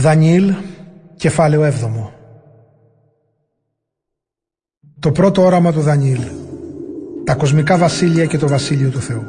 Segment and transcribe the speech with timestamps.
[0.00, 0.54] Δανιήλ,
[1.16, 1.70] κεφάλαιο 7.
[4.98, 6.20] Το πρώτο όραμα του Δανιήλ.
[7.24, 9.24] Τα κοσμικά βασίλεια και το βασίλειο του Θεού.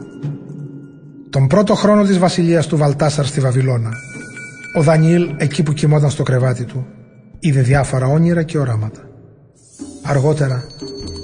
[1.29, 3.91] Τον πρώτο χρόνο της βασιλείας του Βαλτάσαρ στη Βαβυλώνα,
[4.77, 6.85] ο Δανιήλ, εκεί που κοιμόταν στο κρεβάτι του,
[7.39, 9.09] είδε διάφορα όνειρα και οράματα.
[10.03, 10.63] Αργότερα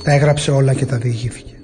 [0.03, 1.55] τα έγραψε όλα και τα διηγήθηκε.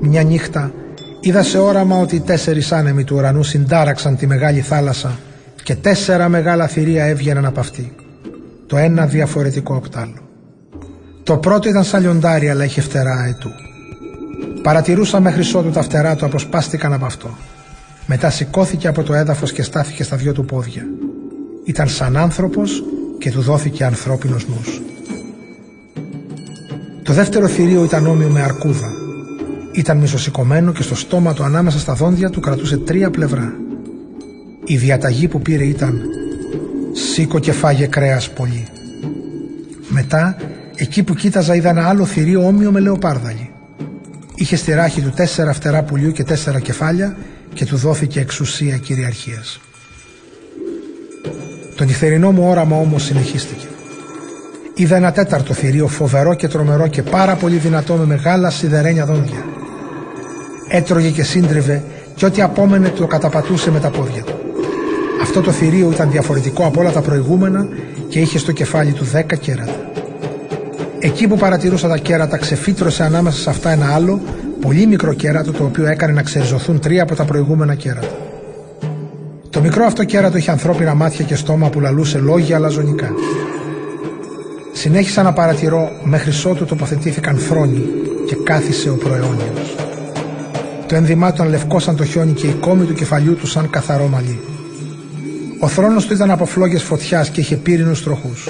[0.00, 0.72] Μια νύχτα
[1.20, 5.18] είδα σε όραμα ότι οι τέσσερις άνεμοι του ουρανού συντάραξαν τη μεγάλη θάλασσα
[5.68, 7.92] και τέσσερα μεγάλα θηρία έβγαιναν από αυτή.
[8.66, 10.18] Το ένα διαφορετικό από το άλλο.
[11.22, 13.48] Το πρώτο ήταν σαν λιοντάρι αλλά είχε φτερά αετού.
[14.62, 17.36] Παρατηρούσα μέχρι ότου τα φτερά του αποσπάστηκαν από αυτό.
[18.06, 20.82] Μετά σηκώθηκε από το έδαφος και στάθηκε στα δυο του πόδια.
[21.64, 22.82] Ήταν σαν άνθρωπος
[23.18, 24.80] και του δόθηκε ανθρώπινος νους.
[27.02, 28.90] Το δεύτερο θηρίο ήταν όμοιο με αρκούδα.
[29.72, 33.52] Ήταν μισοσηκωμένο και στο στόμα του ανάμεσα στα δόντια του κρατούσε τρία πλευρά.
[34.70, 36.02] Η διαταγή που πήρε ήταν
[36.92, 38.66] «Σήκω και φάγε κρέας πολύ».
[39.88, 40.36] Μετά,
[40.74, 43.50] εκεί που κοίταζα είδα ένα άλλο θηρίο όμοιο με λεοπάρδαλι.
[44.34, 47.16] Είχε στη ράχη του τέσσερα φτερά πουλιού και τέσσερα κεφάλια
[47.54, 49.60] και του δόθηκε εξουσία κυριαρχίας.
[51.76, 53.66] Το νυχτερινό μου όραμα όμως συνεχίστηκε.
[54.74, 59.44] Είδα ένα τέταρτο θηρίο φοβερό και τρομερό και πάρα πολύ δυνατό με μεγάλα σιδερένια δόντια.
[60.68, 61.82] Έτρωγε και σύντριβε
[62.14, 64.37] και ό,τι απόμενε το καταπατούσε με τα πόδια του.
[65.28, 67.68] Αυτό το θηρίο ήταν διαφορετικό από όλα τα προηγούμενα
[68.08, 69.90] και είχε στο κεφάλι του δέκα κέρατα.
[70.98, 74.20] Εκεί που παρατηρούσα τα κέρατα ξεφύτρωσε ανάμεσα σε αυτά ένα άλλο,
[74.60, 78.16] πολύ μικρό κέρατο το οποίο έκανε να ξεριζωθούν τρία από τα προηγούμενα κέρατα.
[79.50, 83.08] Το μικρό αυτό κέρατο είχε ανθρώπινα μάτια και στόμα που λαλούσε λόγια αλαζονικά.
[84.72, 87.84] Συνέχισα να παρατηρώ μέχρι ότου τοποθετήθηκαν θρόνοι
[88.26, 89.76] και κάθισε ο προαιώνιος.
[90.86, 93.70] Το ένδυμά του ήταν λευκό σαν το χιόνι και η κόμη του κεφαλιού του σαν
[93.70, 94.40] καθαρό μαλλί.
[95.60, 98.48] Ο θρόνος του ήταν από φλόγες φωτιάς και είχε πύρινους τροχούς.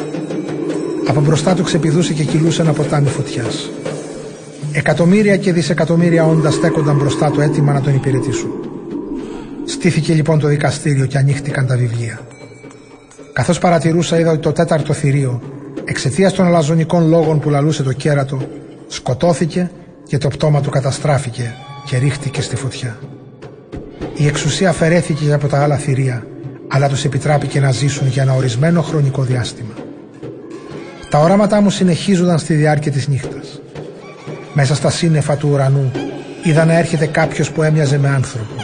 [1.09, 3.70] Από μπροστά του ξεπηδούσε και κυλούσε ένα ποτάμι φωτιάς.
[4.73, 8.51] Εκατομμύρια και δισεκατομμύρια όντα στέκονταν μπροστά του έτοιμα να τον υπηρετήσουν.
[9.64, 12.20] Στήθηκε λοιπόν το δικαστήριο και ανοίχτηκαν τα βιβλία.
[13.33, 15.42] Καθώς παρατηρούσα, είδα ότι το τέταρτο θηρίο,
[15.85, 18.39] εξαιτίας των αλαζονικών λόγων που λαλούσε το κέρατο,
[18.89, 19.70] σκοτώθηκε
[20.07, 21.55] και το πτώμα του καταστράφηκε
[21.86, 22.98] και ρίχτηκε στη φωτιά.
[24.14, 26.27] Η εξουσία αφαιρέθηκε από τα άλλα θηρία
[26.68, 29.74] αλλά τους επιτράπηκε να ζήσουν για ένα ορισμένο χρονικό διάστημα.
[31.11, 33.61] Τα οράματά μου συνεχίζονταν στη διάρκεια της νύχτας.
[34.55, 35.90] Μέσα στα σύννεφα του ουρανού
[36.42, 38.55] είδα να έρχεται κάποιος που έμοιαζε με άνθρωπο.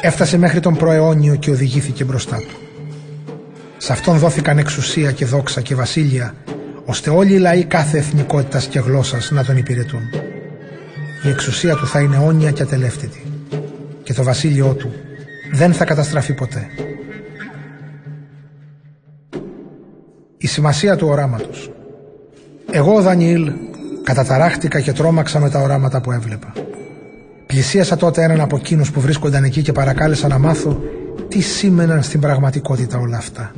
[0.00, 2.56] Έφτασε μέχρι τον προαιώνιο και οδηγήθηκε μπροστά του.
[3.76, 6.34] Σε αυτόν δόθηκαν εξουσία και δόξα και βασίλεια,
[6.84, 10.00] ώστε όλοι οι λαοί κάθε εθνικότητας και γλώσσας να τον υπηρετούν.
[11.24, 13.22] Η εξουσία του θα είναι όνια και ατελεύτητη
[14.02, 14.92] και το βασίλειό του
[15.52, 16.66] δεν θα καταστραφεί ποτέ.
[20.38, 21.72] Η σημασία του οράματος.
[22.70, 23.52] Εγώ, ο Δανιήλ,
[24.02, 26.52] καταταράχτηκα και τρόμαξα με τα οράματα που έβλεπα.
[27.46, 30.80] Πλησίασα τότε έναν από εκείνους που βρίσκονταν εκεί και παρακάλεσα να μάθω
[31.28, 33.52] τι σήμαιναν στην πραγματικότητα όλα αυτά.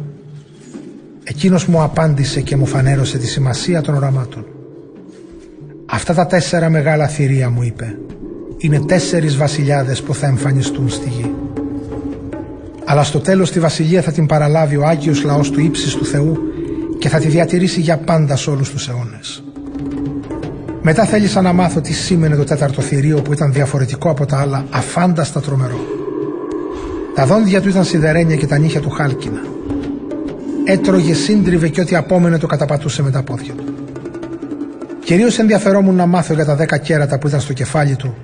[1.24, 4.46] Εκείνος μου απάντησε και μου φανέρωσε τη σημασία των οραμάτων.
[5.86, 7.98] Αυτά τα τέσσερα μεγάλα θηρία μου είπε
[8.58, 11.34] είναι τέσσερις βασιλιάδες που θα εμφανιστούν στη γη.
[12.84, 16.38] Αλλά στο τέλος τη βασιλεία θα την παραλάβει ο Άγιος Λαός του ύψης του Θεού
[16.98, 19.42] και θα τη διατηρήσει για πάντα σε όλους τους αιώνες.
[20.82, 24.64] Μετά θέλησα να μάθω τι σήμαινε το τέταρτο θηρίο που ήταν διαφορετικό από τα άλλα,
[24.70, 25.80] αφάνταστα τρομερό.
[27.14, 29.40] Τα δόντια του ήταν σιδερένια και τα νύχια του χάλκινα.
[30.64, 33.64] Έτρωγε, σύντριβε και ό,τι απόμενε το καταπατούσε με τα πόδια του.
[35.04, 38.14] Κυρίως ενδιαφερόμουν να μάθω για τα δέκα κέρατα που ήταν στο κεφάλι του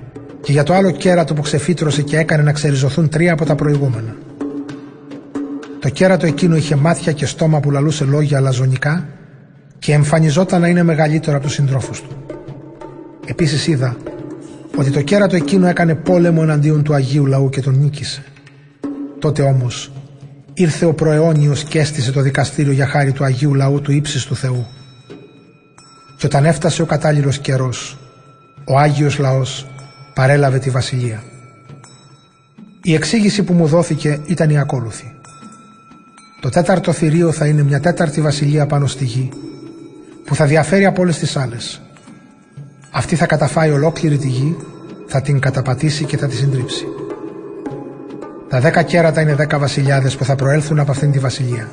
[0.41, 4.15] και για το άλλο κέρατο που ξεφύτρωσε και έκανε να ξεριζωθούν τρία από τα προηγούμενα.
[5.81, 9.07] Το κέρατο εκείνο είχε μάτια και στόμα που λαλούσε λόγια αλαζονικά
[9.79, 12.15] και εμφανιζόταν να είναι μεγαλύτερο από τους συντρόφους του.
[13.25, 13.97] Επίσης είδα
[14.77, 18.23] ότι το κέρατο εκείνο έκανε πόλεμο εναντίον του Αγίου Λαού και τον νίκησε.
[19.19, 19.91] Τότε όμως
[20.53, 24.35] ήρθε ο προαιώνιος και έστησε το δικαστήριο για χάρη του Αγίου Λαού του ύψης του
[24.35, 24.67] Θεού.
[26.17, 27.97] Και όταν έφτασε ο κατάλληλος καιρός,
[28.65, 29.67] ο Άγιος Λαός
[30.13, 31.23] παρέλαβε τη βασιλεία.
[32.83, 35.15] Η εξήγηση που μου δόθηκε ήταν η ακόλουθη.
[36.41, 39.29] Το τέταρτο θηρίο θα είναι μια τέταρτη βασιλεία πάνω στη γη
[40.25, 41.81] που θα διαφέρει από όλες τις άλλες.
[42.91, 44.57] Αυτή θα καταφάει ολόκληρη τη γη,
[45.07, 46.85] θα την καταπατήσει και θα τη συντρίψει.
[48.49, 51.69] Τα δέκα κέρατα είναι δέκα βασιλιάδες που θα προέλθουν από αυτήν τη βασιλεία.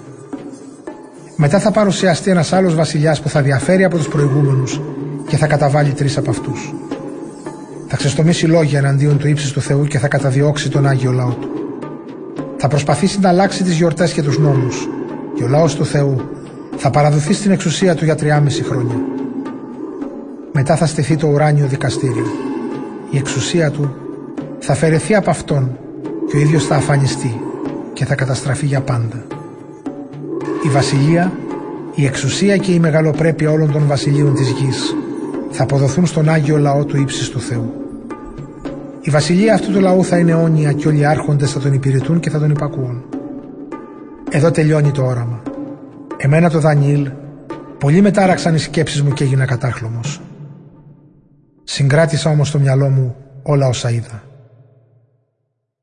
[1.37, 4.81] Μετά θα παρουσιαστεί ένας άλλος βασιλιάς που θα διαφέρει από τους προηγούμενους
[5.29, 6.75] και θα καταβάλει τρεις από αυτούς.
[7.89, 11.58] Θα ξεστομίσει λόγια εναντίον του ύψης του Θεού και θα καταδιώξει τον Άγιο Λαό του.
[12.59, 14.89] Θα προσπαθήσει να αλλάξει τις γιορτές και τους νόμους
[15.35, 16.17] και ο λαός του Θεού
[16.77, 18.95] θα παραδοθεί στην εξουσία του για τριάμιση χρόνια.
[20.53, 22.27] Μετά θα στηθεί το ουράνιο δικαστήριο.
[23.11, 23.95] Η εξουσία του
[24.59, 25.79] θα αφαιρεθεί από αυτόν
[26.31, 27.41] και ο ίδιος θα αφανιστεί
[27.93, 29.27] και θα καταστραφεί για πάντα.
[30.65, 31.33] Η βασιλεία,
[31.95, 34.95] η εξουσία και η μεγαλοπρέπεια όλων των βασιλείων της γης
[35.51, 37.88] θα αποδοθούν στον Άγιο Λαό του ύψης του Θεού.
[39.09, 42.21] Η βασιλεία αυτού του λαού θα είναι αιώνια και όλοι οι άρχοντες θα τον υπηρετούν
[42.21, 43.05] και θα τον υπακούουν.
[44.31, 45.43] Εδώ τελειώνει το όραμα.
[46.17, 47.11] Εμένα το Δανιήλ,
[47.79, 50.21] πολύ μετάραξαν οι σκέψεις μου και έγινα κατάχλωμος.
[51.65, 54.23] Συγκράτησα όμως στο μυαλό μου όλα όσα είδα.